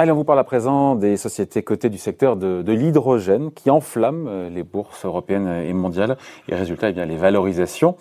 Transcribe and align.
Allez, 0.00 0.12
on 0.12 0.14
vous 0.14 0.22
parle 0.22 0.38
à 0.38 0.44
présent 0.44 0.94
des 0.94 1.16
sociétés 1.16 1.64
cotées 1.64 1.90
du 1.90 1.98
secteur 1.98 2.36
de, 2.36 2.62
l'hydrogène 2.72 3.50
qui 3.50 3.68
enflamment 3.68 4.28
euh, 4.28 4.48
les 4.48 4.62
bourses 4.62 5.04
européennes 5.04 5.48
et 5.48 5.72
mondiales. 5.72 6.16
Et 6.48 6.54
résultat, 6.54 6.90
eh 6.90 6.92
bien, 6.92 7.04
les 7.04 7.16
valorisations 7.16 7.96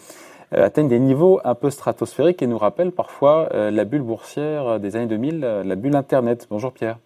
euh, 0.54 0.64
atteignent 0.64 0.90
des 0.90 1.00
niveaux 1.00 1.40
un 1.44 1.56
peu 1.56 1.72
stratosphériques 1.72 2.44
et 2.44 2.46
nous 2.46 2.60
rappellent 2.60 2.92
parfois 2.92 3.50
euh, 3.52 3.72
la 3.72 3.84
bulle 3.84 4.04
boursière 4.04 4.80
des 4.80 4.96
années 4.96 5.08
2000, 5.08 5.40
la 5.66 5.76
bulle 5.76 5.96
Internet. 5.96 6.46
Bonjour 6.52 6.72
Pierre. 6.72 7.00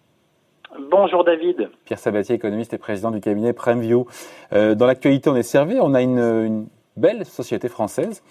Bonjour 0.90 1.24
David. 1.24 1.70
Pierre 1.86 1.98
Sabatier, 1.98 2.34
économiste 2.34 2.74
et 2.74 2.78
président 2.78 3.10
du 3.10 3.22
cabinet 3.22 3.54
PrimeView. 3.54 4.06
dans 4.50 4.86
l'actualité, 4.86 5.30
on 5.30 5.36
est 5.36 5.42
servi. 5.42 5.78
On 5.80 5.94
a 5.94 6.02
une 6.02 6.66
belle 6.96 7.24
société 7.24 7.68
française 7.68 8.22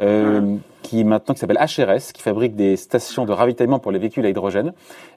euh, 0.00 0.40
mmh. 0.40 0.60
qui 0.82 1.04
maintenant 1.04 1.34
qui 1.34 1.40
s'appelle 1.40 1.58
HRS, 1.58 2.12
qui 2.12 2.22
fabrique 2.22 2.54
des 2.54 2.76
stations 2.76 3.24
de 3.24 3.32
ravitaillement 3.32 3.78
pour 3.78 3.92
les 3.92 3.98
véhicules 3.98 4.24
à 4.26 4.28
hydrogène, 4.28 4.72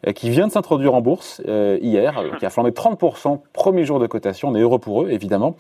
euh, 0.08 0.12
qui 0.12 0.30
vient 0.30 0.48
de 0.48 0.52
s'introduire 0.52 0.94
en 0.94 1.02
bourse 1.02 1.42
euh, 1.48 1.78
hier, 1.82 2.22
qui 2.40 2.46
a 2.46 2.50
flambé 2.50 2.72
30%, 2.72 3.40
premier 3.52 3.86
jour 3.86 4.00
de 4.00 4.08
cotation. 4.08 4.50
On 4.50 4.56
est 4.56 4.62
heureux 4.62 4.80
pour 4.80 5.04
eux, 5.04 5.10
évidemment, 5.12 5.56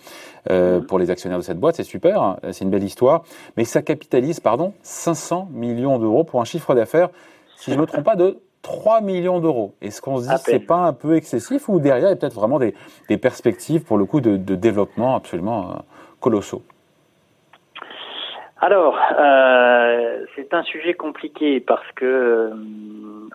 mmh. 0.50 0.82
pour 0.88 1.00
les 1.00 1.10
actionnaires 1.10 1.38
de 1.38 1.44
cette 1.44 1.60
boîte, 1.60 1.76
c'est 1.76 1.84
super, 1.84 2.22
hein, 2.22 2.38
c'est 2.52 2.64
une 2.64 2.72
belle 2.72 2.84
histoire. 2.84 3.24
Mais 3.58 3.66
ça 3.66 3.82
capitalise, 3.82 4.40
pardon, 4.40 4.74
500 4.84 5.50
millions 5.52 6.00
d'euros 6.00 6.24
pour 6.24 6.42
un 6.42 6.46
chiffre 6.46 6.76
d'affaires, 6.76 7.10
si 7.58 7.72
je 7.72 7.76
ne 7.76 7.82
me 7.82 7.86
trompe 7.86 8.04
pas, 8.04 8.16
de 8.16 8.40
3 8.62 9.02
millions 9.02 9.40
d'euros. 9.40 9.74
Est-ce 9.82 10.02
qu'on 10.02 10.18
se 10.18 10.24
dit 10.24 10.36
que 10.36 10.52
c'est 10.52 10.60
pas 10.60 10.78
un 10.78 10.94
peu 10.94 11.18
excessif 11.18 11.68
ou 11.68 11.80
derrière 11.80 12.08
il 12.08 12.12
y 12.12 12.14
a 12.14 12.16
peut-être 12.16 12.34
vraiment 12.34 12.60
des, 12.60 12.74
des, 13.10 13.18
perspectives 13.18 13.84
pour 13.84 13.98
le 13.98 14.06
coup 14.06 14.22
de, 14.22 14.38
de 14.38 14.56
développement 14.56 15.16
absolument 15.16 15.84
colossaux? 16.22 16.62
Alors, 18.64 18.98
euh, 19.20 20.26
c'est 20.38 20.54
un 20.54 20.64
sujet 20.64 20.94
compliqué 20.94 21.60
parce 21.60 21.86
que 21.98 22.06
euh, 22.06 22.50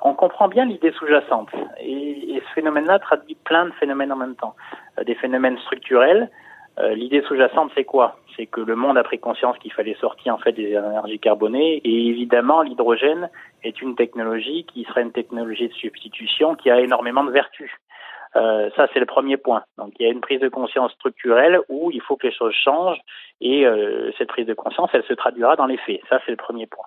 on 0.00 0.14
comprend 0.14 0.48
bien 0.48 0.64
l'idée 0.64 0.91
sous-jacente 0.92 1.50
et, 1.83 2.41
ce 2.48 2.55
phénomène-là 2.55 2.98
traduit 2.98 3.36
plein 3.44 3.67
de 3.67 3.72
phénomènes 3.72 4.11
en 4.11 4.17
même 4.17 4.36
temps, 4.36 4.56
euh, 4.98 5.05
des 5.05 5.14
phénomènes 5.14 5.58
structurels. 5.58 6.30
l'idée 6.94 7.20
sous-jacente, 7.28 7.72
c'est 7.75 7.84
quoi? 7.84 8.17
C'est 8.36 8.47
que 8.47 8.62
le 8.62 8.75
monde 8.75 8.97
a 8.97 9.02
pris 9.02 9.19
conscience 9.19 9.58
qu'il 9.58 9.72
fallait 9.72 9.97
sortir 10.00 10.34
en 10.34 10.39
fait 10.39 10.52
des 10.52 10.70
énergies 10.70 11.19
carbonées 11.19 11.83
et 11.84 12.06
évidemment 12.06 12.62
l'hydrogène 12.62 13.28
est 13.64 13.83
une 13.83 13.97
technologie 13.97 14.64
qui 14.64 14.84
serait 14.84 15.02
une 15.02 15.12
technologie 15.12 15.69
de 15.69 15.74
substitution 15.74 16.55
qui 16.55 16.70
a 16.70 16.80
énormément 16.80 17.24
de 17.24 17.33
vertus. 17.33 17.72
Euh, 18.36 18.70
ça, 18.76 18.88
c'est 18.92 19.00
le 19.00 19.06
premier 19.06 19.36
point. 19.36 19.62
Donc, 19.78 19.92
il 19.98 20.06
y 20.06 20.08
a 20.08 20.12
une 20.12 20.20
prise 20.20 20.40
de 20.40 20.48
conscience 20.48 20.92
structurelle 20.92 21.60
où 21.68 21.90
il 21.90 22.00
faut 22.02 22.16
que 22.16 22.26
les 22.26 22.32
choses 22.32 22.54
changent 22.54 23.00
et 23.40 23.66
euh, 23.66 24.10
cette 24.18 24.28
prise 24.28 24.46
de 24.46 24.54
conscience, 24.54 24.90
elle 24.92 25.04
se 25.04 25.14
traduira 25.14 25.56
dans 25.56 25.66
les 25.66 25.78
faits. 25.78 26.00
Ça, 26.08 26.20
c'est 26.24 26.30
le 26.30 26.36
premier 26.36 26.66
point. 26.66 26.84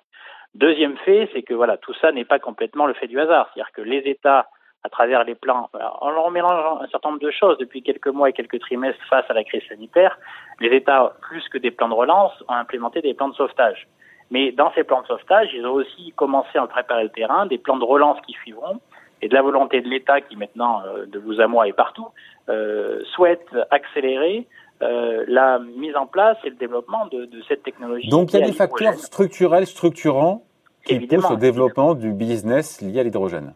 Deuxième 0.54 0.96
fait, 0.98 1.28
c'est 1.32 1.42
que 1.42 1.54
voilà, 1.54 1.76
tout 1.78 1.94
ça 1.94 2.12
n'est 2.12 2.24
pas 2.24 2.38
complètement 2.38 2.86
le 2.86 2.94
fait 2.94 3.06
du 3.06 3.18
hasard. 3.18 3.50
C'est-à-dire 3.52 3.72
que 3.72 3.80
les 3.80 3.98
États, 3.98 4.46
à 4.84 4.88
travers 4.88 5.24
les 5.24 5.34
plans, 5.34 5.70
en 6.00 6.30
mélangeant 6.30 6.80
un 6.80 6.86
certain 6.88 7.10
nombre 7.10 7.22
de 7.22 7.30
choses 7.30 7.56
depuis 7.58 7.82
quelques 7.82 8.08
mois 8.08 8.28
et 8.28 8.32
quelques 8.32 8.60
trimestres 8.60 9.02
face 9.08 9.24
à 9.30 9.34
la 9.34 9.44
crise 9.44 9.62
sanitaire, 9.68 10.18
les 10.60 10.68
États, 10.76 11.14
plus 11.22 11.48
que 11.48 11.58
des 11.58 11.70
plans 11.70 11.88
de 11.88 11.94
relance, 11.94 12.32
ont 12.48 12.54
implémenté 12.54 13.00
des 13.00 13.14
plans 13.14 13.28
de 13.28 13.34
sauvetage. 13.34 13.88
Mais 14.30 14.52
dans 14.52 14.72
ces 14.72 14.84
plans 14.84 15.02
de 15.02 15.06
sauvetage, 15.06 15.50
ils 15.54 15.66
ont 15.66 15.72
aussi 15.72 16.12
commencé 16.16 16.58
à 16.58 16.66
préparer 16.66 17.04
le 17.04 17.10
terrain, 17.10 17.46
des 17.46 17.58
plans 17.58 17.78
de 17.78 17.84
relance 17.84 18.18
qui 18.26 18.32
suivront, 18.32 18.80
et 19.22 19.28
de 19.28 19.34
la 19.34 19.42
volonté 19.42 19.80
de 19.80 19.88
l'État 19.88 20.20
qui 20.20 20.36
maintenant, 20.36 20.82
euh, 20.84 21.06
de 21.06 21.18
vous 21.18 21.40
à 21.40 21.46
moi 21.46 21.68
et 21.68 21.72
partout, 21.72 22.08
euh, 22.48 23.00
souhaite 23.14 23.46
accélérer 23.70 24.46
euh, 24.82 25.24
la 25.28 25.60
mise 25.60 25.96
en 25.96 26.06
place 26.06 26.36
et 26.44 26.50
le 26.50 26.56
développement 26.56 27.06
de, 27.06 27.24
de 27.24 27.42
cette 27.48 27.62
technologie. 27.62 28.08
Donc 28.08 28.32
il 28.32 28.40
y 28.40 28.42
a 28.42 28.46
des 28.46 28.52
facteurs 28.52 28.94
structurels, 28.94 29.66
structurants 29.66 30.42
qui 30.84 30.98
poussent 30.98 31.30
au 31.30 31.36
développement 31.36 31.94
du 31.94 32.12
business 32.12 32.82
lié 32.82 33.00
à 33.00 33.02
l'hydrogène. 33.04 33.54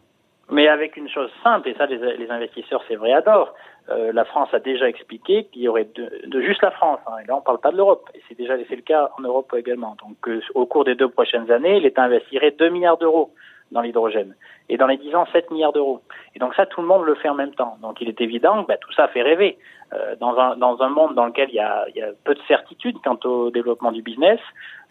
Mais 0.49 0.69
avec 0.69 0.95
une 0.95 1.09
chose 1.09 1.29
simple, 1.43 1.67
et 1.67 1.73
ça 1.73 1.85
les, 1.85 1.97
les 1.97 2.31
investisseurs 2.31 2.81
c'est 2.87 2.95
vrai 2.95 3.11
adorent, 3.11 3.53
euh, 3.89 4.11
la 4.13 4.25
France 4.25 4.49
a 4.53 4.59
déjà 4.59 4.87
expliqué 4.87 5.45
qu'il 5.45 5.61
y 5.61 5.67
aurait 5.67 5.87
de, 5.95 6.09
de, 6.25 6.41
juste 6.41 6.61
la 6.61 6.71
France, 6.71 6.99
hein, 7.07 7.15
et 7.23 7.27
là 7.27 7.35
on 7.35 7.41
parle 7.41 7.59
pas 7.59 7.71
de 7.71 7.77
l'Europe, 7.77 8.09
et 8.13 8.21
c'est 8.27 8.37
déjà 8.37 8.55
laissé 8.55 8.75
le 8.75 8.81
cas 8.81 9.11
en 9.17 9.21
Europe 9.21 9.53
également. 9.57 9.95
Donc 10.01 10.27
euh, 10.27 10.41
au 10.55 10.65
cours 10.65 10.85
des 10.85 10.95
deux 10.95 11.09
prochaines 11.09 11.51
années, 11.51 11.79
l'État 11.79 12.03
investirait 12.03 12.51
2 12.51 12.69
milliards 12.69 12.97
d'euros 12.97 13.33
dans 13.71 13.81
l'hydrogène. 13.81 14.35
Et 14.69 14.77
dans 14.77 14.87
les 14.87 14.97
10 14.97 15.15
ans, 15.15 15.25
7 15.31 15.51
milliards 15.51 15.73
d'euros. 15.73 16.01
Et 16.35 16.39
donc 16.39 16.53
ça, 16.55 16.65
tout 16.65 16.81
le 16.81 16.87
monde 16.87 17.05
le 17.05 17.15
fait 17.15 17.29
en 17.29 17.35
même 17.35 17.53
temps. 17.53 17.77
Donc 17.81 18.01
il 18.01 18.09
est 18.09 18.21
évident 18.21 18.63
que 18.63 18.67
bah, 18.67 18.77
tout 18.77 18.91
ça 18.93 19.07
fait 19.07 19.21
rêver. 19.21 19.57
Euh, 19.93 20.15
dans, 20.17 20.37
un, 20.37 20.57
dans 20.57 20.81
un 20.81 20.89
monde 20.89 21.15
dans 21.15 21.25
lequel 21.25 21.47
il 21.49 21.55
y 21.55 21.59
a, 21.59 21.85
y 21.95 22.01
a 22.01 22.09
peu 22.25 22.35
de 22.35 22.41
certitude 22.47 22.97
quant 23.03 23.17
au 23.23 23.51
développement 23.51 23.93
du 23.93 24.01
business, 24.01 24.39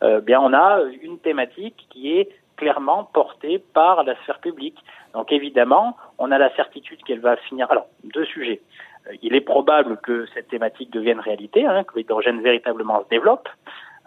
euh, 0.02 0.20
bien 0.22 0.40
on 0.40 0.54
a 0.54 0.80
une 1.02 1.18
thématique 1.18 1.86
qui 1.90 2.16
est 2.16 2.30
clairement 2.56 3.04
portée 3.04 3.58
par 3.74 4.04
la 4.04 4.16
sphère 4.22 4.38
publique. 4.38 4.78
Donc 5.12 5.32
évidemment, 5.32 5.96
on 6.18 6.30
a 6.30 6.38
la 6.38 6.54
certitude 6.56 7.02
qu'elle 7.04 7.20
va 7.20 7.36
finir. 7.36 7.70
Alors, 7.70 7.86
deux 8.04 8.24
sujets. 8.24 8.62
Euh, 9.08 9.16
il 9.22 9.34
est 9.34 9.40
probable 9.40 9.98
que 9.98 10.26
cette 10.34 10.48
thématique 10.48 10.90
devienne 10.90 11.20
réalité, 11.20 11.66
hein, 11.66 11.84
que 11.84 11.98
l'hydrogène 11.98 12.40
véritablement 12.40 13.02
se 13.04 13.08
développe. 13.08 13.48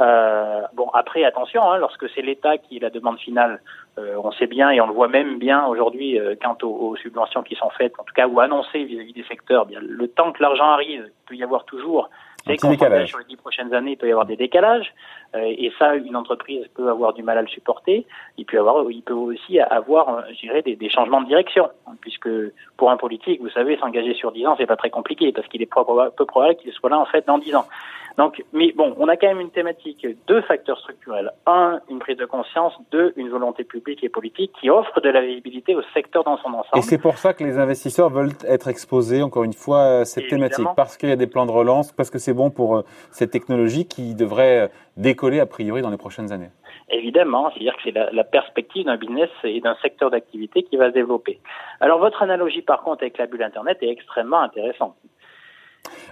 Euh, 0.02 0.62
bon, 0.74 0.90
après, 0.94 1.24
attention, 1.24 1.62
hein, 1.70 1.78
lorsque 1.78 2.10
c'est 2.10 2.22
l'État 2.22 2.58
qui 2.58 2.78
est 2.78 2.80
la 2.80 2.90
demande 2.90 3.20
finale, 3.20 3.62
euh, 3.98 4.16
on 4.24 4.32
sait 4.32 4.48
bien 4.48 4.70
et 4.70 4.80
on 4.80 4.88
le 4.88 4.94
voit 4.94 5.10
même 5.10 5.40
bien 5.40 5.66
aujourd'hui 5.66 6.18
euh, 6.18 6.36
quant 6.42 6.58
aux, 6.64 6.96
subventions 6.96 7.44
qui 7.44 7.56
sont 7.56 7.70
faites, 7.72 7.94
en 8.00 8.04
tout 8.04 8.14
cas 8.14 8.28
ou 8.28 8.40
annoncées 8.40 8.86
vis-à-vis 8.86 9.14
des 9.14 9.24
secteurs. 9.24 9.66
Bien, 9.66 9.80
le 9.82 10.08
temps 10.08 10.32
que 10.32 10.42
l'argent 10.42 10.70
arrive, 10.70 11.06
il 11.06 11.28
peut 11.28 11.36
y 11.36 11.44
avoir 11.44 11.66
toujours 11.66 12.10
c'est 12.46 12.58
qu'on 12.58 12.74
sur 13.06 13.20
les 13.20 13.26
dix 13.26 13.36
prochaines 13.36 13.74
années, 13.74 13.92
il 13.92 13.98
peut 13.98 14.08
y 14.08 14.12
avoir 14.12 14.26
des 14.26 14.38
décalages, 14.38 14.94
euh, 15.36 15.42
et 15.44 15.72
ça, 15.78 15.96
une 15.96 16.16
entreprise 16.16 16.66
peut 16.74 16.90
avoir 16.90 17.14
du 17.14 17.22
mal 17.22 17.38
à 17.38 17.42
le 17.42 17.48
supporter. 17.48 18.06
Il 18.38 18.46
peut 18.46 18.58
avoir, 18.58 18.90
il 18.90 19.02
peut 19.02 19.14
aussi 19.14 19.60
avoir, 19.60 20.24
je 20.30 20.40
dirais, 20.40 20.62
des, 20.62 20.76
des, 20.76 20.90
changements 20.90 21.22
de 21.22 21.28
direction, 21.28 21.70
hein, 21.88 21.92
puisque 22.02 22.30
pour 22.78 22.92
un 22.92 22.98
politique, 22.98 23.42
vous 23.42 23.50
savez, 23.50 23.78
s'engager 23.78 24.14
sur 24.14 24.32
dix 24.32 24.48
ans, 24.48 24.56
c'est 24.58 24.66
pas 24.66 24.78
très 24.78 24.90
compliqué, 24.90 25.32
parce 25.32 25.48
qu'il 25.48 25.62
est 25.62 25.70
peu 25.70 26.26
probable 26.26 26.56
qu'il 26.56 26.72
soit 26.72 26.90
là 26.90 27.00
en 27.00 27.06
fait 27.06 27.28
dans 27.28 27.38
dix 27.38 27.56
ans. 27.56 27.66
Donc, 28.18 28.44
mais 28.54 28.72
bon, 28.76 28.96
on 28.98 29.08
a 29.08 29.18
quand 29.18 29.28
même 29.28 29.40
une 29.40 29.52
thématique, 29.52 30.06
deux 30.28 30.42
facteurs 30.42 30.80
structurels. 30.80 31.32
Un, 31.46 31.80
une 31.90 32.00
prise 32.00 32.18
de 32.18 32.26
conscience. 32.26 32.74
Deux, 32.92 33.14
une 33.16 33.30
volonté 33.30 33.64
publique 33.64 34.04
et 34.04 34.10
politique 34.10 34.52
qui 34.60 34.70
offre 34.70 35.00
de 35.02 35.10
la 35.10 35.22
visibilité 35.22 35.76
au 35.76 35.82
secteur 35.94 36.24
dans 36.24 36.38
son 36.38 36.50
ensemble. 36.50 36.78
Et 36.78 36.82
c'est 36.82 36.98
pour 36.98 37.18
ça 37.18 37.34
que 37.34 37.44
les 37.44 37.58
investisseurs 37.58 38.10
veulent 38.10 38.34
être 38.48 38.68
exposés, 38.68 39.22
encore 39.22 39.44
une 39.44 39.54
fois, 39.54 40.00
à 40.00 40.06
cette 40.06 40.28
thématique, 40.28 40.68
parce 40.76 40.98
qu'il 40.98 41.10
y 41.10 41.14
a 41.14 41.16
des 41.16 41.28
plans 41.28 41.46
de 41.46 41.52
relance, 41.52 41.92
parce 41.92 42.10
que 42.10 42.20
c'est 42.20 42.34
bon 42.34 42.50
pour 42.50 42.78
euh, 42.78 42.82
cette 43.12 43.32
technologie 43.32 43.88
qui 43.88 44.16
devrait 44.16 44.60
euh, 44.62 44.68
décoller 44.98 45.40
a 45.40 45.46
priori 45.46 45.82
dans 45.82 45.90
les 45.90 45.98
prochaines 45.98 46.32
années. 46.32 46.50
Évidemment, 46.90 47.52
c'est-à-dire 47.52 47.76
que 47.76 47.82
c'est 47.84 47.92
la, 47.92 48.10
la, 48.12 48.24
perspective 48.24 48.86
d'un 48.86 48.98
business 48.98 49.30
et 49.44 49.62
d'un 49.62 49.76
secteur 49.82 50.10
d'activité 50.10 50.64
qui 50.64 50.76
va 50.76 50.90
se 50.90 50.94
développer. 50.94 51.40
Alors 51.80 52.00
votre 52.00 52.24
analogie 52.24 52.62
par 52.62 52.82
contre 52.82 53.04
avec 53.04 53.18
la 53.18 53.28
bulle 53.28 53.44
Internet 53.44 53.78
est 53.82 53.90
extrêmement 53.90 54.42
intéressante. 54.42 54.96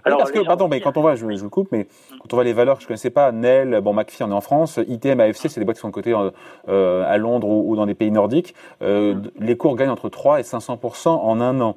Alors, 0.07 0.17
parce 0.19 0.31
que, 0.31 0.39
pardon, 0.39 0.67
mais 0.67 0.81
quand 0.81 0.97
on 0.97 1.01
voit, 1.01 1.15
je, 1.15 1.29
je, 1.29 1.43
vous 1.43 1.49
coupe, 1.49 1.69
mais 1.71 1.87
quand 2.19 2.33
on 2.33 2.37
voit 2.37 2.43
les 2.43 2.53
valeurs 2.53 2.77
que 2.77 2.83
je 2.83 2.87
connaissais 2.87 3.09
pas, 3.09 3.31
Nel, 3.31 3.81
bon, 3.81 3.93
McPhee, 3.93 4.23
on 4.23 4.31
est 4.31 4.33
en 4.33 4.41
France, 4.41 4.79
ITM, 4.87 5.19
AFC, 5.19 5.49
c'est 5.49 5.59
des 5.59 5.65
boîtes 5.65 5.77
qui 5.77 5.81
sont 5.81 5.91
cotées 5.91 6.15
euh, 6.67 7.03
à 7.05 7.17
Londres 7.17 7.47
ou, 7.47 7.75
dans 7.75 7.85
des 7.85 7.95
pays 7.95 8.11
nordiques. 8.11 8.55
Euh, 8.81 9.15
mm. 9.15 9.31
Les 9.39 9.57
cours 9.57 9.75
gagnent 9.75 9.89
entre 9.89 10.09
3 10.09 10.39
et 10.39 10.43
500 10.43 10.79
en 11.05 11.41
un 11.41 11.61
an. 11.61 11.75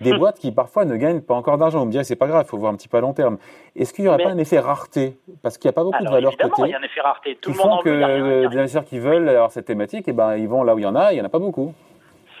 Des 0.00 0.12
mm. 0.12 0.18
boîtes 0.18 0.38
qui 0.38 0.50
parfois 0.52 0.84
ne 0.84 0.96
gagnent 0.96 1.20
pas 1.20 1.34
encore 1.34 1.56
d'argent. 1.56 1.82
On 1.82 1.86
me 1.86 1.90
dirait 1.90 2.04
c'est 2.04 2.16
pas 2.16 2.26
grave, 2.26 2.44
il 2.46 2.50
faut 2.50 2.58
voir 2.58 2.72
un 2.72 2.76
petit 2.76 2.88
peu 2.88 2.96
à 2.96 3.00
long 3.00 3.12
terme. 3.12 3.38
Est-ce 3.76 3.92
qu'il 3.94 4.04
n'y 4.04 4.08
aurait 4.08 4.22
pas 4.22 4.30
un 4.30 4.38
effet 4.38 4.58
rareté? 4.58 5.16
Parce 5.42 5.56
qu'il 5.56 5.68
n'y 5.68 5.70
a 5.70 5.74
pas 5.74 5.84
beaucoup 5.84 6.02
de 6.02 6.10
valeurs 6.10 6.36
cotées. 6.36 6.62
Il 6.66 6.70
y 6.70 6.74
a 6.74 6.78
un 6.78 6.82
effet 6.82 7.00
rareté. 7.00 7.36
Tout 7.40 7.52
le 7.52 7.56
monde 7.56 7.78
font 7.78 7.82
que 7.82 8.48
des 8.48 8.58
investisseurs 8.58 8.84
qui 8.84 8.98
veulent 8.98 9.28
avoir 9.28 9.52
cette 9.52 9.66
thématique, 9.66 10.08
et 10.08 10.10
eh 10.10 10.14
ben, 10.14 10.36
ils 10.36 10.48
vont 10.48 10.64
là 10.64 10.74
où 10.74 10.78
il 10.78 10.82
y 10.82 10.86
en 10.86 10.96
a, 10.96 11.12
il 11.12 11.16
n'y 11.16 11.22
en 11.22 11.24
a 11.24 11.30
pas 11.30 11.38
beaucoup. 11.38 11.72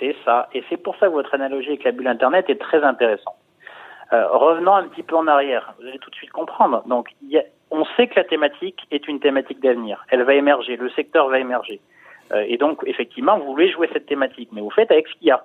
C'est 0.00 0.16
ça. 0.24 0.48
Et 0.52 0.64
c'est 0.68 0.76
pour 0.76 0.96
ça 0.96 1.06
que 1.06 1.12
votre 1.12 1.32
analogie 1.34 1.68
avec 1.68 1.84
la 1.84 1.92
bulle 1.92 2.08
Internet 2.08 2.50
est 2.50 2.60
très 2.60 2.82
intéressante. 2.82 3.36
Euh, 4.12 4.28
revenons 4.28 4.74
un 4.74 4.88
petit 4.88 5.02
peu 5.02 5.16
en 5.16 5.26
arrière, 5.26 5.74
vous 5.78 5.86
allez 5.86 5.98
tout 5.98 6.10
de 6.10 6.14
suite 6.14 6.30
comprendre. 6.30 6.82
Donc, 6.86 7.08
on 7.70 7.84
sait 7.96 8.06
que 8.06 8.16
la 8.16 8.24
thématique 8.24 8.86
est 8.90 9.08
une 9.08 9.20
thématique 9.20 9.60
d'avenir. 9.60 10.04
Elle 10.10 10.22
va 10.22 10.34
émerger, 10.34 10.76
le 10.76 10.90
secteur 10.90 11.28
va 11.28 11.38
émerger. 11.38 11.80
Euh, 12.32 12.44
et 12.46 12.56
donc, 12.56 12.82
effectivement, 12.86 13.38
vous 13.38 13.46
voulez 13.46 13.70
jouer 13.70 13.88
cette 13.92 14.06
thématique, 14.06 14.50
mais 14.52 14.60
vous 14.60 14.70
faites 14.70 14.90
avec 14.90 15.08
ce 15.08 15.14
qu'il 15.14 15.28
y 15.28 15.30
a. 15.30 15.44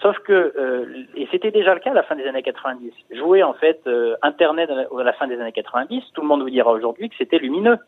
Sauf 0.00 0.18
que, 0.20 0.32
euh, 0.32 1.04
et 1.14 1.28
c'était 1.30 1.50
déjà 1.50 1.74
le 1.74 1.80
cas 1.80 1.90
à 1.90 1.94
la 1.94 2.02
fin 2.02 2.16
des 2.16 2.26
années 2.26 2.42
90, 2.42 2.92
jouer 3.10 3.42
en 3.42 3.52
fait 3.52 3.86
Internet 4.22 4.70
à 4.70 5.02
la 5.02 5.12
fin 5.12 5.26
des 5.26 5.38
années 5.38 5.52
90, 5.52 6.02
tout 6.14 6.22
le 6.22 6.26
monde 6.26 6.42
vous 6.42 6.50
dira 6.50 6.72
aujourd'hui 6.72 7.10
que 7.10 7.16
c'était 7.18 7.38
lumineux. 7.38 7.78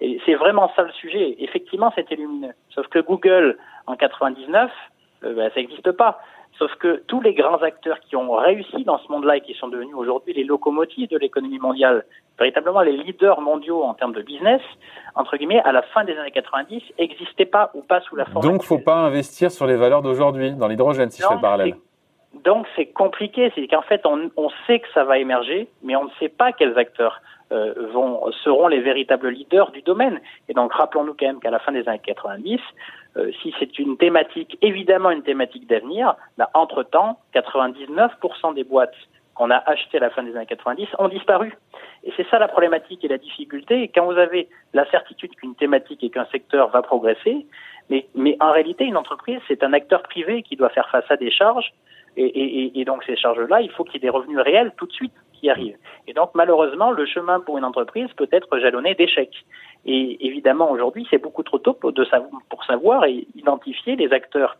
Et 0.00 0.20
c'est 0.26 0.34
vraiment 0.34 0.70
ça 0.76 0.82
le 0.82 0.92
sujet. 0.92 1.36
Effectivement, 1.38 1.90
c'était 1.96 2.16
lumineux. 2.16 2.52
Sauf 2.68 2.86
que 2.88 2.98
Google, 2.98 3.56
en 3.86 3.96
99, 3.96 4.70
ben, 5.22 5.50
ça 5.54 5.60
n'existe 5.60 5.92
pas. 5.92 6.20
Sauf 6.58 6.74
que 6.76 7.02
tous 7.06 7.20
les 7.20 7.32
grands 7.32 7.62
acteurs 7.62 8.00
qui 8.00 8.16
ont 8.16 8.32
réussi 8.32 8.84
dans 8.84 8.98
ce 8.98 9.10
monde-là 9.10 9.36
et 9.36 9.40
qui 9.40 9.54
sont 9.54 9.68
devenus 9.68 9.94
aujourd'hui 9.94 10.34
les 10.34 10.44
locomotives 10.44 11.08
de 11.08 11.16
l'économie 11.16 11.58
mondiale, 11.58 12.04
véritablement 12.38 12.82
les 12.82 12.96
leaders 12.96 13.40
mondiaux 13.40 13.82
en 13.82 13.94
termes 13.94 14.12
de 14.12 14.22
business, 14.22 14.60
entre 15.14 15.36
guillemets, 15.36 15.60
à 15.60 15.72
la 15.72 15.82
fin 15.82 16.04
des 16.04 16.16
années 16.16 16.30
90, 16.30 16.82
n'existaient 16.98 17.46
pas 17.46 17.70
ou 17.74 17.82
pas 17.82 18.00
sous 18.02 18.16
la 18.16 18.24
forme. 18.26 18.44
Donc, 18.44 18.62
il 18.62 18.64
ne 18.64 18.78
faut 18.78 18.78
pas 18.78 18.96
investir 18.96 19.50
sur 19.50 19.66
les 19.66 19.76
valeurs 19.76 20.02
d'aujourd'hui, 20.02 20.52
dans 20.52 20.68
l'hydrogène, 20.68 21.10
si 21.10 21.22
je 21.22 21.26
fais 21.26 21.34
le 21.34 21.40
parallèle. 21.40 21.76
donc 22.44 22.66
c'est 22.76 22.86
compliqué, 22.86 23.52
c'est 23.54 23.66
qu'en 23.68 23.82
fait 23.82 24.04
on, 24.04 24.30
on, 24.36 24.50
sait 24.66 24.80
que 24.80 24.88
ça 24.92 25.04
va 25.04 25.18
émerger, 25.18 25.68
mais 25.82 25.96
on 25.96 26.04
ne 26.04 26.10
sait 26.18 26.28
pas 26.28 26.52
quels 26.52 26.76
acteurs 26.78 27.22
euh, 27.52 27.74
vont 27.92 28.30
seront 28.44 28.68
les 28.68 28.80
véritables 28.80 29.28
leaders 29.28 29.72
du 29.72 29.82
domaine. 29.82 30.20
Et 30.48 30.54
donc 30.54 30.72
rappelons-nous 30.72 31.14
quand 31.18 31.26
même 31.26 31.40
qu'à 31.40 31.50
la 31.50 31.58
fin 31.58 31.72
des 31.72 31.88
années 31.88 32.00
90, 32.04 32.60
euh, 33.16 33.30
si 33.42 33.54
c'est 33.58 33.78
une 33.78 33.96
thématique, 33.96 34.56
évidemment 34.62 35.10
une 35.10 35.22
thématique 35.22 35.66
d'avenir, 35.66 36.14
bah, 36.38 36.48
entre-temps, 36.54 37.18
99% 37.34 38.54
des 38.54 38.64
boîtes 38.64 38.94
qu'on 39.34 39.50
a 39.50 39.56
achetées 39.56 39.98
à 39.98 40.00
la 40.00 40.10
fin 40.10 40.22
des 40.22 40.36
années 40.36 40.46
90 40.46 40.88
ont 40.98 41.08
disparu. 41.08 41.56
Et 42.04 42.12
c'est 42.16 42.26
ça 42.28 42.38
la 42.38 42.48
problématique 42.48 43.04
et 43.04 43.08
la 43.08 43.18
difficulté. 43.18 43.82
Et 43.82 43.88
quand 43.88 44.04
vous 44.04 44.18
avez 44.18 44.48
la 44.74 44.88
certitude 44.90 45.34
qu'une 45.34 45.54
thématique 45.54 46.04
et 46.04 46.10
qu'un 46.10 46.26
secteur 46.26 46.68
va 46.68 46.82
progresser, 46.82 47.46
mais, 47.88 48.06
mais 48.14 48.36
en 48.40 48.52
réalité, 48.52 48.84
une 48.84 48.96
entreprise, 48.96 49.40
c'est 49.48 49.62
un 49.62 49.72
acteur 49.72 50.02
privé 50.02 50.42
qui 50.42 50.56
doit 50.56 50.68
faire 50.68 50.88
face 50.90 51.10
à 51.10 51.16
des 51.16 51.30
charges. 51.30 51.72
Et, 52.16 52.24
et, 52.24 52.80
et 52.80 52.84
donc 52.84 53.04
ces 53.04 53.16
charges-là, 53.16 53.60
il 53.60 53.70
faut 53.70 53.84
qu'il 53.84 53.94
y 53.94 53.96
ait 53.98 54.00
des 54.00 54.10
revenus 54.10 54.38
réels 54.38 54.72
tout 54.76 54.86
de 54.86 54.92
suite 54.92 55.14
qui 55.32 55.48
arrivent. 55.48 55.76
Et 56.06 56.12
donc 56.12 56.30
malheureusement, 56.34 56.90
le 56.90 57.06
chemin 57.06 57.40
pour 57.40 57.56
une 57.56 57.64
entreprise 57.64 58.08
peut 58.16 58.28
être 58.32 58.58
jalonné 58.58 58.94
d'échecs. 58.94 59.44
Et 59.86 60.26
évidemment, 60.26 60.70
aujourd'hui, 60.70 61.06
c'est 61.10 61.18
beaucoup 61.18 61.42
trop 61.42 61.58
tôt 61.58 61.72
pour, 61.72 61.92
de 61.92 62.04
savoir, 62.04 62.30
pour 62.48 62.59
savoir 62.70 63.04
et 63.04 63.26
identifier 63.34 63.96
les 63.96 64.12
acteurs 64.12 64.56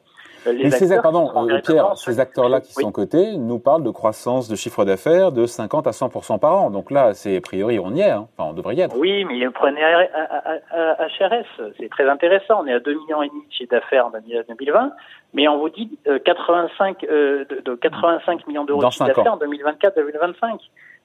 euh, 0.47 0.53
les 0.53 0.71
ces, 0.71 1.01
pardon, 1.03 1.31
euh, 1.51 1.61
Pierre, 1.61 1.97
ces 1.97 2.19
acteurs-là 2.19 2.61
qui 2.61 2.73
sont 2.73 2.93
cotés 2.93 3.37
nous 3.37 3.59
parlent 3.59 3.83
de 3.83 3.91
croissance 3.91 4.49
de 4.49 4.57
chiffre 4.57 4.87
d'affaires 4.87 5.33
de 5.33 5.45
50 5.45 5.87
à 5.87 5.93
100 5.93 6.39
par 6.39 6.63
an. 6.63 6.71
Donc 6.71 6.91
là, 6.91 7.13
c'est 7.13 7.37
a 7.37 7.41
priori, 7.41 7.79
on 7.79 7.95
y 7.95 8.01
est. 8.01 8.11
Hein. 8.11 8.27
Enfin, 8.37 8.51
on 8.51 8.55
devrait 8.55 8.75
y 8.77 8.81
être. 8.81 8.97
Oui, 8.97 9.25
mais 9.25 9.49
prenez 9.51 9.83
HRS, 9.83 11.73
c'est 11.79 11.91
très 11.91 12.09
intéressant. 12.09 12.63
On 12.63 12.67
est 12.67 12.73
à 12.73 12.81
2 12.81 12.91
millions 12.91 13.23
et 13.23 13.29
demi 13.29 13.43
de 13.47 13.53
chiffre 13.53 13.71
d'affaires 13.71 14.07
en 14.07 14.11
2020, 14.11 14.93
mais 15.35 15.47
on 15.49 15.59
vous 15.59 15.69
dit 15.69 15.99
85 16.25 17.05
euh, 17.05 17.45
de, 17.45 17.75
85 17.75 18.47
millions 18.47 18.65
d'euros 18.65 18.83
de 18.83 18.91
chiffre 18.91 19.07
d'affaires 19.07 19.35
en 19.35 19.39
2024-2025. 19.39 20.59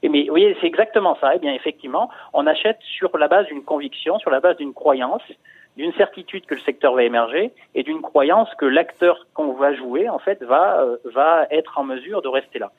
Et 0.04 0.10
mais 0.10 0.24
vous 0.24 0.30
voyez, 0.30 0.56
c'est 0.62 0.68
exactement 0.68 1.18
ça. 1.20 1.36
Eh 1.36 1.40
bien, 1.40 1.54
effectivement, 1.54 2.10
on 2.34 2.48
achète 2.48 2.78
sur 2.98 3.18
la 3.18 3.28
base 3.28 3.48
d'une 3.48 3.64
conviction, 3.64 4.18
sur 4.20 4.30
la 4.30 4.40
base 4.40 4.56
d'une 4.58 4.74
croyance 4.74 5.24
d'une 5.78 5.94
certitude 5.94 6.46
que 6.46 6.56
le 6.56 6.62
secteur 6.62 6.94
va 6.94 7.04
émerger 7.04 7.52
et 7.74 7.84
d'une 7.84 8.02
croyance 8.02 8.50
que 8.58 8.66
l'acteur 8.66 9.26
qu'on 9.34 9.54
va 9.54 9.74
jouer 9.74 10.10
en 10.10 10.20
fait 10.20 10.42
va 10.44 10.82
euh, 10.82 10.98
va 11.14 11.48
être 11.52 11.78
en 11.78 11.84
mesure 11.84 12.22
de 12.22 12.28
rester 12.28 12.60
là. 12.60 12.72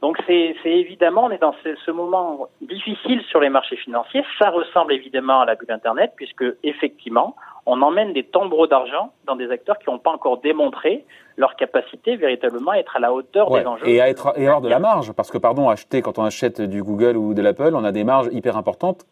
Donc 0.00 0.16
c'est 0.28 0.54
évidemment 0.64 1.24
on 1.24 1.30
est 1.30 1.38
dans 1.38 1.54
ce, 1.64 1.74
ce, 1.84 1.90
moment 1.90 2.46
difficile 2.60 3.20
sur 3.22 3.40
les 3.40 3.48
marchés 3.48 3.76
financiers. 3.76 4.22
Ça 4.38 4.50
ressemble 4.50 4.92
évidemment 4.92 5.40
à 5.40 5.44
la 5.44 5.56
bulle 5.56 5.72
Internet 5.72 6.12
puisque 6.14 6.44
effectivement 6.62 7.34
on 7.66 7.82
emmène 7.82 8.12
des 8.12 8.22
tombereaux 8.22 8.68
d'argent 8.68 9.12
dans 9.26 9.34
des 9.34 9.50
acteurs 9.50 9.76
qui 9.78 9.90
n'ont 9.90 9.98
pas 9.98 10.12
encore 10.12 10.38
démontré 10.38 11.04
leur 11.36 11.56
capacité 11.56 12.14
véritablement 12.14 12.70
à 12.70 12.76
être 12.76 12.94
à 12.96 13.00
la 13.00 13.12
hauteur 13.12 13.50
des 13.50 13.66
enjeux. 13.66 13.88
Et 13.88 14.00
à 14.00 14.08
être 14.08 14.32
et 14.36 14.46
avoir 14.46 14.60
de 14.60 14.68
la 14.68 14.78
marge 14.78 15.12
parce 15.12 15.32
que 15.32 15.38
pardon 15.38 15.68
acheter 15.68 16.00
quand 16.00 16.18
on 16.20 16.24
achète 16.24 16.60
du 16.60 16.84
Google 16.84 17.16
ou 17.16 17.34
de 17.34 17.42
l'Apple 17.42 17.72
on 17.74 17.82
a 17.82 17.90
des 17.90 18.04
marges 18.04 18.28
hyper 18.30 18.56
importantes 18.56 19.04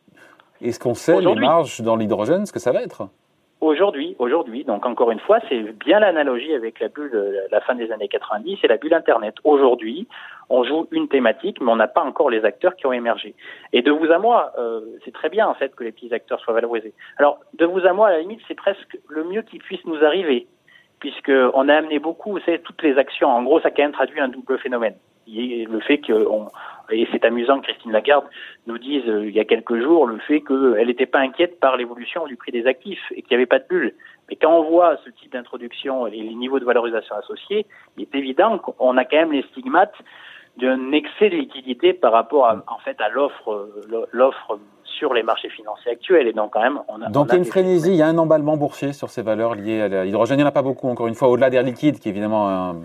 est-ce 0.61 0.79
qu'on 0.79 0.95
sait 0.95 1.21
les 1.21 1.35
marges 1.35 1.81
dans 1.81 1.97
l'hydrogène, 1.97 2.47
ce 2.47 2.53
que 2.53 2.59
ça 2.59 2.73
va 2.73 2.83
être 2.83 3.09
Aujourd'hui, 3.63 4.15
aujourd'hui, 4.19 4.65
donc 4.65 4.85
encore 4.85 5.11
une 5.11 5.19
fois, 5.19 5.39
c'est 5.49 5.63
bien 5.79 5.99
l'analogie 5.99 6.53
avec 6.53 6.79
la 6.79 6.89
bulle, 6.89 7.47
la 7.51 7.61
fin 7.63 7.75
des 7.75 7.91
années 7.91 8.07
90 8.07 8.59
et 8.63 8.69
la 8.69 8.77
bulle 8.77 8.93
Internet. 8.93 9.35
Aujourd'hui, 9.45 10.07
on 10.51 10.63
joue 10.63 10.87
une 10.93 11.09
thématique, 11.09 11.61
mais 11.63 11.73
on 11.73 11.77
n'a 11.77 11.89
pas 11.89 12.03
encore 12.03 12.29
les 12.29 12.45
acteurs 12.45 12.77
qui 12.77 12.87
ont 12.87 12.93
émergé. 12.93 13.35
Et 13.73 13.81
de 13.81 13.91
vous 13.91 14.13
à 14.13 14.19
moi, 14.19 14.53
euh, 14.59 14.83
c'est 15.05 15.13
très 15.13 15.31
bien 15.31 15.49
en 15.49 15.55
fait 15.55 15.75
que 15.75 15.85
les 15.85 15.93
petits 15.93 16.13
acteurs 16.13 16.39
soient 16.41 16.53
valorisés. 16.53 16.93
Alors, 17.17 17.41
de 17.55 17.65
vous 17.65 17.87
à 17.87 17.95
moi, 17.95 18.09
à 18.09 18.11
la 18.13 18.21
limite, 18.21 18.41
c'est 18.47 18.55
presque 18.55 18.99
le 19.09 19.25
mieux 19.25 19.43
qui 19.43 19.59
puisse 19.59 19.85
nous 19.87 20.05
arriver, 20.05 20.47
puisque 21.01 21.33
on 21.55 21.69
a 21.71 21.75
amené 21.75 21.99
beaucoup, 21.99 22.33
vous 22.33 22.41
savez, 22.41 22.61
toutes 22.61 22.83
les 22.83 22.99
actions. 22.99 23.29
En 23.29 23.43
gros, 23.43 23.61
ça 23.61 23.69
a 23.69 23.71
quand 23.71 23.83
même 23.83 23.93
traduit 23.93 24.21
un 24.21 24.29
double 24.29 24.59
phénomène 24.59 24.97
le 25.27 25.81
fait 25.81 25.99
que, 25.99 26.13
et 26.91 27.07
c'est 27.13 27.25
amusant 27.25 27.61
que 27.61 27.67
Christine 27.67 27.93
Lagarde 27.93 28.25
nous 28.67 28.79
dise 28.79 29.03
euh, 29.09 29.27
il 29.27 29.35
y 29.35 29.41
a 29.41 29.45
quelques 29.45 29.81
jours 29.81 30.07
le 30.07 30.19
fait 30.19 30.41
qu'elle 30.41 30.87
n'était 30.87 31.07
pas 31.07 31.19
inquiète 31.19 31.59
par 31.59 31.77
l'évolution 31.77 32.27
du 32.27 32.37
prix 32.37 32.53
des 32.53 32.67
actifs 32.67 33.03
et 33.11 33.23
qu'il 33.23 33.31
n'y 33.31 33.37
avait 33.37 33.47
pas 33.47 33.59
de 33.59 33.67
bulle. 33.69 33.95
Mais 34.29 34.37
quand 34.37 34.53
on 34.53 34.69
voit 34.69 34.97
ce 35.05 35.11
type 35.11 35.33
d'introduction 35.33 36.07
et 36.07 36.11
les 36.11 36.35
niveaux 36.35 36.59
de 36.59 36.65
valorisation 36.65 37.15
associés, 37.17 37.67
il 37.97 38.03
est 38.03 38.15
évident 38.15 38.59
qu'on 38.59 38.97
a 38.97 39.05
quand 39.05 39.17
même 39.17 39.33
les 39.33 39.43
stigmates 39.51 39.95
d'un 40.59 40.93
excès 40.93 41.29
de 41.29 41.37
liquidité 41.37 41.93
par 41.93 42.13
rapport 42.13 42.47
à, 42.47 42.65
en 42.69 42.79
fait 42.79 42.99
à 43.01 43.09
l'offre 43.09 43.53
euh, 43.53 44.07
l'offre 44.13 44.59
sur 44.85 45.13
les 45.13 45.23
marchés 45.23 45.51
financiers 45.51 45.93
actuels. 45.93 46.29
Et 46.29 46.33
donc 46.33 46.53
quand 46.53 46.63
même 46.63 46.81
on 46.89 47.03
a 47.03 47.09
donc 47.11 47.27
il 47.29 47.33
y 47.33 47.35
a 47.35 47.39
une 47.39 47.45
frénésie 47.45 47.91
il 47.91 47.97
y 47.97 48.03
a 48.03 48.07
un 48.07 48.19
emballement 48.19 48.57
boursier 48.57 48.93
sur 48.93 49.11
ces 49.11 49.23
valeurs 49.23 49.55
liées 49.55 49.83
à 49.83 50.05
l'hydrogène. 50.05 50.39
Il 50.39 50.43
n'y 50.43 50.47
en 50.47 50.49
a 50.49 50.53
pas 50.53 50.63
beaucoup 50.63 50.89
encore 50.89 51.09
une 51.09 51.15
fois 51.15 51.29
au-delà 51.29 51.51
des 51.51 51.63
liquides 51.63 51.99
qui 51.99 52.09
est 52.09 52.13
évidemment 52.13 52.49
un, 52.49 52.77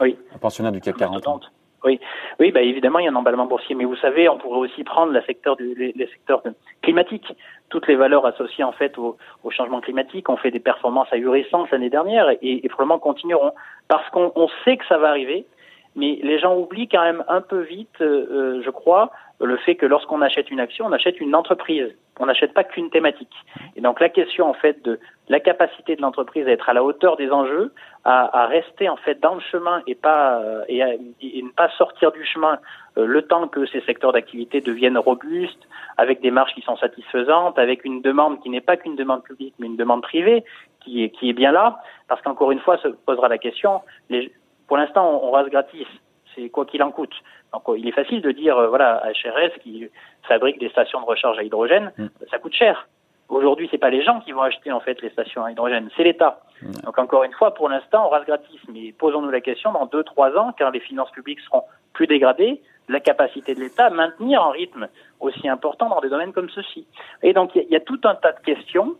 oui. 0.00 0.16
un 0.34 0.38
pensionnaire 0.38 0.72
du 0.72 0.80
CAC 0.80 0.96
40 0.96 1.50
oui, 1.86 2.00
oui, 2.40 2.50
bah 2.50 2.60
évidemment, 2.60 2.98
il 2.98 3.04
y 3.04 3.08
a 3.08 3.12
un 3.12 3.14
emballement 3.14 3.46
boursier, 3.46 3.74
mais 3.76 3.84
vous 3.84 3.96
savez, 3.96 4.28
on 4.28 4.38
pourrait 4.38 4.58
aussi 4.58 4.82
prendre 4.82 5.12
le 5.12 5.22
secteur 5.22 5.56
du, 5.56 5.74
les, 5.74 6.06
secteurs 6.08 6.42
climatiques, 6.82 7.32
toutes 7.68 7.86
les 7.86 7.94
valeurs 7.94 8.26
associées 8.26 8.64
en 8.64 8.72
fait 8.72 8.98
au, 8.98 9.16
changement 9.50 9.80
climatique. 9.80 10.28
On 10.28 10.36
fait 10.36 10.50
des 10.50 10.60
performances 10.60 11.12
ahurissantes 11.12 11.70
l'année 11.70 11.90
dernière 11.90 12.28
et, 12.30 12.38
et, 12.42 12.68
probablement 12.68 12.98
continueront 12.98 13.52
parce 13.88 14.08
qu'on 14.10 14.48
sait 14.64 14.76
que 14.76 14.84
ça 14.86 14.98
va 14.98 15.10
arriver, 15.10 15.46
mais 15.96 16.18
les 16.22 16.38
gens 16.38 16.54
oublient 16.56 16.88
quand 16.88 17.02
même 17.02 17.24
un 17.26 17.40
peu 17.40 17.60
vite, 17.60 18.00
euh, 18.02 18.26
euh, 18.30 18.62
je 18.62 18.70
crois, 18.70 19.10
le 19.40 19.56
fait 19.56 19.74
que 19.74 19.86
lorsqu'on 19.86 20.20
achète 20.20 20.50
une 20.50 20.60
action, 20.60 20.84
on 20.86 20.92
achète 20.92 21.20
une 21.20 21.34
entreprise. 21.34 21.94
On 22.20 22.26
n'achète 22.26 22.54
pas 22.54 22.64
qu'une 22.64 22.90
thématique. 22.90 23.34
Et 23.76 23.80
donc 23.80 24.00
la 24.00 24.08
question 24.08 24.48
en 24.48 24.54
fait 24.54 24.82
de 24.84 24.98
la 25.28 25.40
capacité 25.40 25.96
de 25.96 26.02
l'entreprise 26.02 26.46
à 26.46 26.50
être 26.50 26.68
à 26.68 26.74
la 26.74 26.84
hauteur 26.84 27.16
des 27.16 27.30
enjeux, 27.30 27.72
à, 28.04 28.42
à, 28.42 28.46
rester 28.46 28.88
en 28.88 28.96
fait 28.96 29.20
dans 29.20 29.34
le 29.34 29.40
chemin 29.40 29.82
et 29.86 29.94
pas 29.94 30.38
euh, 30.40 30.64
et, 30.68 30.80
et, 31.20 31.42
ne 31.42 31.50
pas 31.50 31.68
sortir 31.76 32.12
du 32.12 32.24
chemin 32.24 32.58
le 32.96 33.20
temps 33.20 33.48
que 33.48 33.66
ces 33.66 33.82
secteurs 33.82 34.12
d'activité 34.12 34.62
deviennent 34.62 34.96
robustes, 34.96 35.68
avec 35.98 36.22
des 36.22 36.30
marges 36.30 36.54
qui 36.54 36.62
sont 36.62 36.78
satisfaisantes, 36.78 37.58
avec 37.58 37.84
une 37.84 38.00
demande 38.00 38.40
qui 38.40 38.48
n'est 38.48 38.62
pas 38.62 38.78
qu'une 38.78 38.96
demande 38.96 39.22
publique 39.22 39.54
mais 39.58 39.66
une 39.66 39.76
demande 39.76 40.02
privée 40.02 40.44
qui 40.80 41.04
est 41.04 41.10
qui 41.10 41.28
est 41.28 41.34
bien 41.34 41.52
là, 41.52 41.78
parce 42.08 42.22
qu'encore 42.22 42.52
une 42.52 42.60
fois 42.60 42.78
se 42.78 42.88
posera 42.88 43.28
la 43.28 43.38
question. 43.38 43.82
Les, 44.08 44.32
pour 44.66 44.76
l'instant, 44.76 45.20
on, 45.22 45.30
rase 45.30 45.48
gratis. 45.48 45.86
C'est 46.34 46.50
quoi 46.50 46.66
qu'il 46.66 46.82
en 46.82 46.90
coûte. 46.90 47.14
Donc, 47.52 47.62
il 47.76 47.88
est 47.88 47.92
facile 47.92 48.20
de 48.20 48.30
dire, 48.30 48.58
euh, 48.58 48.68
voilà, 48.68 49.02
HRS 49.06 49.58
qui 49.62 49.88
fabrique 50.28 50.58
des 50.58 50.68
stations 50.68 51.00
de 51.00 51.06
recharge 51.06 51.38
à 51.38 51.42
hydrogène, 51.42 51.92
mm. 51.96 52.06
ça 52.30 52.38
coûte 52.38 52.52
cher. 52.52 52.88
Aujourd'hui, 53.28 53.68
c'est 53.70 53.78
pas 53.78 53.90
les 53.90 54.04
gens 54.04 54.20
qui 54.20 54.32
vont 54.32 54.42
acheter 54.42 54.70
en 54.70 54.78
fait 54.78 55.00
les 55.02 55.10
stations 55.10 55.44
à 55.44 55.50
hydrogène, 55.50 55.88
c'est 55.96 56.04
l'État. 56.04 56.40
Mm. 56.62 56.72
Donc 56.84 56.98
encore 56.98 57.24
une 57.24 57.32
fois, 57.32 57.54
pour 57.54 57.68
l'instant, 57.68 58.06
on 58.06 58.08
rase 58.10 58.26
gratis. 58.26 58.60
Mais 58.72 58.92
posons-nous 58.92 59.30
la 59.30 59.40
question 59.40 59.72
dans 59.72 59.86
deux, 59.86 60.04
trois 60.04 60.36
ans, 60.36 60.54
quand 60.58 60.70
les 60.70 60.80
finances 60.80 61.10
publiques 61.10 61.40
seront 61.40 61.62
plus 61.92 62.06
dégradées, 62.06 62.60
la 62.88 63.00
capacité 63.00 63.54
de 63.54 63.60
l'État 63.60 63.86
à 63.86 63.90
maintenir 63.90 64.42
un 64.42 64.50
rythme 64.50 64.88
aussi 65.20 65.48
important 65.48 65.88
dans 65.88 66.00
des 66.00 66.08
domaines 66.08 66.32
comme 66.32 66.50
ceci. 66.50 66.86
Et 67.22 67.32
donc 67.32 67.52
il 67.54 67.62
y, 67.62 67.72
y, 67.72 67.76
a 67.76 67.80
tout 67.80 68.00
un 68.04 68.14
tas 68.14 68.32
de 68.32 68.40
questions. 68.40 68.94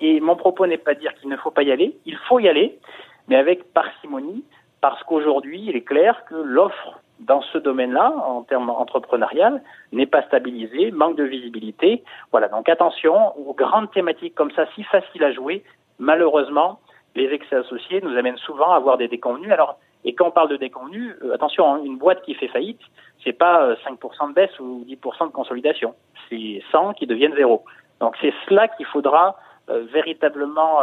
Et 0.00 0.20
mon 0.20 0.36
propos 0.36 0.66
n'est 0.66 0.78
pas 0.78 0.94
de 0.94 1.00
dire 1.00 1.14
qu'il 1.14 1.28
ne 1.28 1.36
faut 1.36 1.50
pas 1.50 1.62
y 1.62 1.72
aller. 1.72 1.96
Il 2.06 2.16
faut 2.28 2.38
y 2.38 2.48
aller, 2.48 2.78
mais 3.28 3.36
avec 3.36 3.72
parcimonie, 3.72 4.44
parce 4.80 5.02
qu'aujourd'hui, 5.04 5.64
il 5.68 5.76
est 5.76 5.84
clair 5.84 6.24
que 6.28 6.34
l'offre 6.34 7.00
dans 7.20 7.40
ce 7.40 7.58
domaine-là, 7.58 8.12
en 8.26 8.42
termes 8.42 8.68
entrepreneurial, 8.70 9.62
n'est 9.92 10.06
pas 10.06 10.22
stabilisée, 10.22 10.90
manque 10.90 11.16
de 11.16 11.24
visibilité. 11.24 12.04
Voilà, 12.30 12.48
donc 12.48 12.68
attention 12.68 13.36
aux 13.38 13.54
grandes 13.54 13.90
thématiques 13.90 14.34
comme 14.34 14.50
ça, 14.50 14.66
si 14.74 14.82
faciles 14.84 15.24
à 15.24 15.32
jouer. 15.32 15.64
Malheureusement, 15.98 16.78
les 17.14 17.32
excès 17.32 17.56
associés 17.56 18.02
nous 18.02 18.16
amènent 18.16 18.36
souvent 18.36 18.72
à 18.72 18.76
avoir 18.76 18.98
des 18.98 19.08
déconvenus. 19.08 19.50
Alors, 19.50 19.78
et 20.04 20.14
quand 20.14 20.28
on 20.28 20.30
parle 20.30 20.50
de 20.50 20.56
déconvenus, 20.56 21.14
euh, 21.22 21.34
attention, 21.34 21.66
hein, 21.72 21.80
une 21.84 21.96
boîte 21.98 22.22
qui 22.22 22.34
fait 22.34 22.48
faillite, 22.48 22.80
c'est 23.24 23.32
pas 23.32 23.74
5% 23.74 23.76
euh, 23.76 24.28
de 24.28 24.32
baisse 24.34 24.60
ou 24.60 24.84
10% 24.86 25.28
de 25.28 25.32
consolidation. 25.32 25.94
C'est 26.28 26.62
100 26.70 26.94
qui 26.94 27.06
deviennent 27.06 27.34
zéro. 27.34 27.64
Donc 28.00 28.14
c'est 28.20 28.32
cela 28.46 28.68
qu'il 28.68 28.86
faudra 28.86 29.36
euh, 29.68 29.84
véritablement 29.92 30.82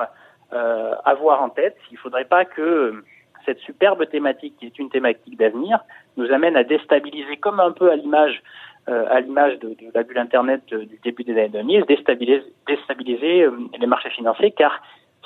avoir 1.03 1.41
en 1.41 1.50
tête. 1.50 1.75
Il 1.89 1.95
ne 1.95 2.00
faudrait 2.00 2.25
pas 2.25 2.45
que 2.45 3.03
cette 3.45 3.59
superbe 3.59 4.07
thématique, 4.09 4.55
qui 4.59 4.65
est 4.67 4.79
une 4.79 4.89
thématique 4.89 5.38
d'avenir, 5.38 5.79
nous 6.17 6.31
amène 6.31 6.55
à 6.55 6.63
déstabiliser, 6.63 7.38
comme 7.38 7.59
un 7.59 7.71
peu 7.71 7.91
à 7.91 7.95
l'image 7.95 8.41
euh, 8.89 9.21
de, 9.21 9.75
la 9.93 10.03
bulle 10.03 10.17
Internet 10.17 10.62
du 10.73 11.00
début 11.03 11.23
des 11.23 11.33
années 11.33 11.50
2000, 11.50 11.85
déstabiliser, 11.85 12.43
déstabiliser 12.67 13.43
euh, 13.43 13.51
les 13.79 13.88
marchés 13.88 14.09
financiers, 14.09 14.51
car 14.51 14.81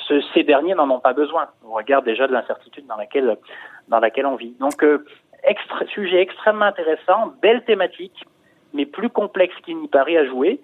ce, 0.07 0.21
ces 0.33 0.43
derniers 0.43 0.75
n'en 0.75 0.89
ont 0.89 0.99
pas 0.99 1.13
besoin. 1.13 1.47
On 1.67 1.73
regarde 1.73 2.05
déjà 2.05 2.27
de 2.27 2.33
l'incertitude 2.33 2.85
dans 2.87 2.97
laquelle, 2.97 3.35
on 4.25 4.35
vit. 4.35 4.55
Donc, 4.59 4.83
euh, 4.83 5.05
sujet 5.93 6.21
extrêmement 6.21 6.65
intéressant, 6.65 7.33
belle 7.41 7.63
thématique, 7.63 8.25
mais 8.73 8.85
plus 8.85 9.09
complexe 9.09 9.55
qu'il 9.63 9.79
n'y 9.79 9.87
paraît 9.87 10.17
à 10.17 10.25
jouer, 10.25 10.59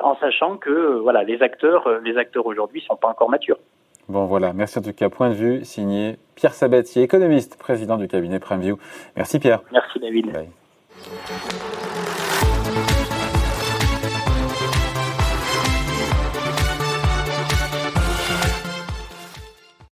en 0.00 0.16
sachant 0.16 0.56
que 0.56 0.98
voilà, 1.02 1.22
les 1.22 1.42
acteurs, 1.42 1.86
les 2.00 2.16
acteurs 2.16 2.46
aujourd'hui 2.46 2.80
sont 2.80 2.96
pas 2.96 3.08
encore 3.08 3.28
matures. 3.28 3.58
Bon 4.08 4.26
voilà, 4.26 4.52
merci 4.52 4.78
en 4.78 4.82
tout 4.82 4.92
cas. 4.92 5.08
Point 5.08 5.30
de 5.30 5.34
vue 5.34 5.64
signé 5.64 6.18
Pierre 6.34 6.54
Sabatier, 6.54 7.02
économiste, 7.02 7.56
président 7.56 7.96
du 7.96 8.08
cabinet 8.08 8.38
PrimeView. 8.38 8.76
Merci 9.16 9.38
Pierre. 9.38 9.62
Merci 9.72 9.98
David. 9.98 10.32
Bye. 10.32 10.48